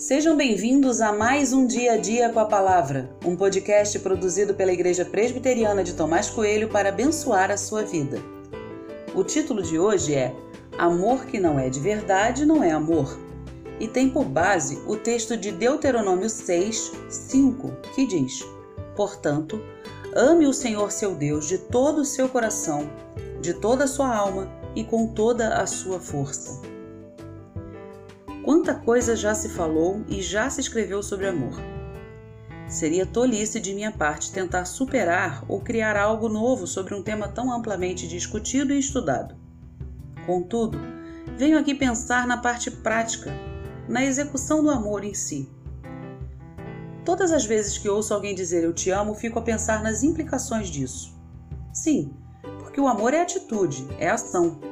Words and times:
Sejam 0.00 0.34
bem-vindos 0.34 1.02
a 1.02 1.12
mais 1.12 1.52
um 1.52 1.66
Dia 1.66 1.92
a 1.92 1.96
Dia 1.98 2.30
com 2.30 2.40
a 2.40 2.46
Palavra, 2.46 3.14
um 3.22 3.36
podcast 3.36 3.98
produzido 3.98 4.54
pela 4.54 4.72
Igreja 4.72 5.04
Presbiteriana 5.04 5.84
de 5.84 5.92
Tomás 5.92 6.30
Coelho 6.30 6.70
para 6.70 6.88
abençoar 6.88 7.50
a 7.50 7.58
sua 7.58 7.82
vida. 7.82 8.18
O 9.14 9.22
título 9.22 9.60
de 9.62 9.78
hoje 9.78 10.14
é 10.14 10.34
Amor 10.78 11.26
que 11.26 11.38
não 11.38 11.58
é 11.58 11.68
de 11.68 11.78
verdade 11.78 12.46
não 12.46 12.64
é 12.64 12.70
amor, 12.70 13.14
e 13.78 13.86
tem 13.86 14.08
por 14.08 14.24
base 14.24 14.82
o 14.86 14.96
texto 14.96 15.36
de 15.36 15.52
Deuteronômio 15.52 16.30
6, 16.30 16.92
5, 17.10 17.70
que 17.94 18.06
diz: 18.06 18.42
Portanto, 18.96 19.62
ame 20.16 20.46
o 20.46 20.54
Senhor 20.54 20.90
seu 20.90 21.14
Deus 21.14 21.46
de 21.46 21.58
todo 21.58 22.00
o 22.00 22.06
seu 22.06 22.26
coração, 22.26 22.88
de 23.42 23.52
toda 23.52 23.84
a 23.84 23.86
sua 23.86 24.16
alma 24.16 24.50
e 24.74 24.82
com 24.82 25.08
toda 25.08 25.58
a 25.58 25.66
sua 25.66 26.00
força. 26.00 26.79
Quanta 28.44 28.74
coisa 28.74 29.14
já 29.14 29.34
se 29.34 29.50
falou 29.50 30.02
e 30.08 30.22
já 30.22 30.48
se 30.48 30.60
escreveu 30.60 31.02
sobre 31.02 31.26
amor. 31.26 31.52
Seria 32.68 33.04
tolice 33.04 33.60
de 33.60 33.74
minha 33.74 33.92
parte 33.92 34.32
tentar 34.32 34.64
superar 34.64 35.44
ou 35.46 35.60
criar 35.60 35.96
algo 35.96 36.28
novo 36.28 36.66
sobre 36.66 36.94
um 36.94 37.02
tema 37.02 37.28
tão 37.28 37.52
amplamente 37.52 38.08
discutido 38.08 38.72
e 38.72 38.78
estudado. 38.78 39.34
Contudo, 40.24 40.78
venho 41.36 41.58
aqui 41.58 41.74
pensar 41.74 42.26
na 42.26 42.38
parte 42.38 42.70
prática, 42.70 43.30
na 43.88 44.04
execução 44.04 44.62
do 44.62 44.70
amor 44.70 45.04
em 45.04 45.12
si. 45.12 45.50
Todas 47.04 47.32
as 47.32 47.44
vezes 47.44 47.76
que 47.76 47.88
ouço 47.88 48.14
alguém 48.14 48.34
dizer 48.34 48.62
eu 48.62 48.72
te 48.72 48.90
amo, 48.90 49.14
fico 49.14 49.38
a 49.38 49.42
pensar 49.42 49.82
nas 49.82 50.02
implicações 50.02 50.68
disso. 50.68 51.18
Sim, 51.74 52.14
porque 52.60 52.80
o 52.80 52.86
amor 52.86 53.12
é 53.12 53.20
atitude, 53.20 53.86
é 53.98 54.08
ação. 54.08 54.69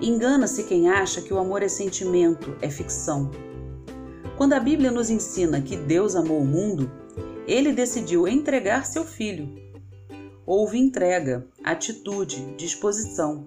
Engana-se 0.00 0.64
quem 0.64 0.88
acha 0.88 1.20
que 1.20 1.34
o 1.34 1.38
amor 1.38 1.62
é 1.62 1.68
sentimento, 1.68 2.56
é 2.62 2.70
ficção. 2.70 3.30
Quando 4.38 4.54
a 4.54 4.60
Bíblia 4.60 4.90
nos 4.90 5.10
ensina 5.10 5.60
que 5.60 5.76
Deus 5.76 6.16
amou 6.16 6.40
o 6.40 6.46
mundo, 6.46 6.90
ele 7.46 7.72
decidiu 7.72 8.26
entregar 8.26 8.86
seu 8.86 9.04
filho. 9.04 9.54
Houve 10.46 10.78
entrega, 10.78 11.46
atitude, 11.62 12.54
disposição. 12.56 13.46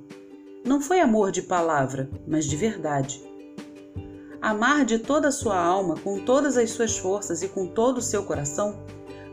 Não 0.64 0.80
foi 0.80 1.00
amor 1.00 1.32
de 1.32 1.42
palavra, 1.42 2.08
mas 2.28 2.46
de 2.46 2.56
verdade. 2.56 3.20
Amar 4.40 4.86
de 4.86 5.00
toda 5.00 5.30
a 5.30 5.32
sua 5.32 5.58
alma, 5.58 5.96
com 6.04 6.20
todas 6.20 6.56
as 6.56 6.70
suas 6.70 6.98
forças 6.98 7.42
e 7.42 7.48
com 7.48 7.66
todo 7.66 7.98
o 7.98 8.02
seu 8.02 8.24
coração, 8.26 8.78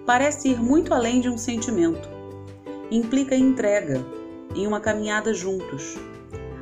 parece 0.07 0.49
ir 0.49 0.59
muito 0.59 0.95
além 0.95 1.21
de 1.21 1.29
um 1.29 1.37
sentimento. 1.37 2.09
Implica 2.91 3.37
entrega, 3.37 4.03
em 4.55 4.67
uma 4.67 4.81
caminhada 4.81 5.35
juntos, 5.35 5.97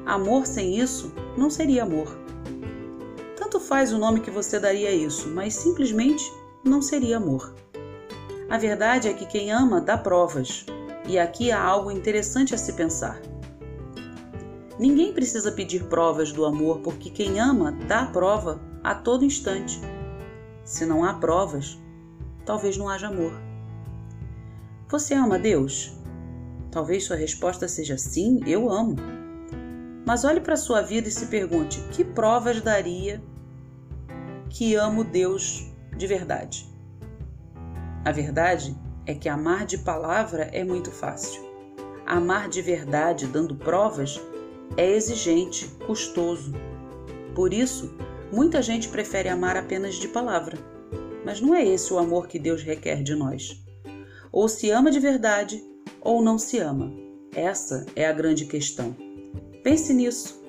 Amor 0.08 0.46
sem 0.46 0.74
isso 0.78 1.12
não 1.36 1.50
seria 1.50 1.82
amor. 1.82 2.08
Tanto 3.36 3.60
faz 3.60 3.92
o 3.92 3.98
nome 3.98 4.20
que 4.20 4.30
você 4.30 4.58
daria 4.58 4.88
a 4.88 4.92
isso, 4.92 5.28
mas 5.28 5.52
simplesmente 5.52 6.24
não 6.64 6.80
seria 6.80 7.18
amor. 7.18 7.54
A 8.48 8.56
verdade 8.56 9.06
é 9.06 9.12
que 9.12 9.26
quem 9.26 9.52
ama 9.52 9.82
dá 9.82 9.98
provas, 9.98 10.64
e 11.06 11.18
aqui 11.18 11.52
há 11.52 11.62
algo 11.62 11.90
interessante 11.90 12.54
a 12.54 12.58
se 12.58 12.72
pensar. 12.72 13.20
Ninguém 14.78 15.12
precisa 15.12 15.52
pedir 15.52 15.84
provas 15.84 16.32
do 16.32 16.46
amor, 16.46 16.78
porque 16.78 17.10
quem 17.10 17.38
ama 17.38 17.70
dá 17.86 18.06
prova 18.06 18.62
a 18.82 18.94
todo 18.94 19.26
instante. 19.26 19.78
Se 20.64 20.86
não 20.86 21.04
há 21.04 21.12
provas, 21.12 21.78
talvez 22.46 22.78
não 22.78 22.88
haja 22.88 23.08
amor. 23.08 23.34
Você 24.88 25.12
ama 25.12 25.38
Deus? 25.38 25.92
Talvez 26.70 27.04
sua 27.04 27.16
resposta 27.16 27.68
seja 27.68 27.98
sim, 27.98 28.40
eu 28.46 28.70
amo. 28.70 28.96
Mas 30.08 30.24
olhe 30.24 30.40
para 30.40 30.54
a 30.54 30.56
sua 30.56 30.80
vida 30.80 31.06
e 31.06 31.10
se 31.10 31.26
pergunte: 31.26 31.82
que 31.92 32.02
provas 32.02 32.62
daria 32.62 33.22
que 34.48 34.74
amo 34.74 35.04
Deus 35.04 35.70
de 35.98 36.06
verdade? 36.06 36.66
A 38.06 38.10
verdade 38.10 38.74
é 39.04 39.14
que 39.14 39.28
amar 39.28 39.66
de 39.66 39.76
palavra 39.76 40.44
é 40.44 40.64
muito 40.64 40.91
fácil. 40.91 41.42
Amar 42.06 42.48
de 42.48 42.62
verdade, 42.62 43.26
dando 43.26 43.54
provas, 43.54 44.18
é 44.78 44.91
exigente, 44.91 45.68
custoso. 45.86 46.54
Por 47.34 47.52
isso, 47.52 47.94
muita 48.32 48.62
gente 48.62 48.88
prefere 48.88 49.28
amar 49.28 49.58
apenas 49.58 49.97
de 49.97 50.08
palavra. 50.08 50.56
Mas 51.22 51.38
não 51.38 51.54
é 51.54 51.62
esse 51.62 51.92
o 51.92 51.98
amor 51.98 52.28
que 52.28 52.38
Deus 52.38 52.62
requer 52.62 53.02
de 53.02 53.14
nós. 53.14 53.62
Ou 54.32 54.48
se 54.48 54.70
ama 54.70 54.91
de 54.91 55.00
verdade, 55.00 55.62
ou 56.00 56.22
não 56.22 56.38
se 56.38 56.58
ama. 56.58 56.91
Essa 57.34 57.84
é 57.94 58.06
a 58.06 58.12
grande 58.14 58.47
questão. 58.47 58.97
Pense 59.68 59.92
nisso 59.92 60.47